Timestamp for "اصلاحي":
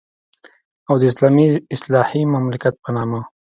1.75-2.21